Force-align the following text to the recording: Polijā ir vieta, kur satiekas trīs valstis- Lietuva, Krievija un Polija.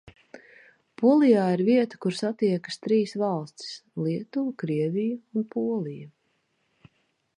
Polijā 1.01 1.43
ir 1.57 1.61
vieta, 1.67 1.99
kur 2.05 2.17
satiekas 2.21 2.81
trīs 2.85 3.13
valstis- 3.25 3.75
Lietuva, 4.07 4.55
Krievija 4.65 5.21
un 5.43 5.47
Polija. 5.55 6.11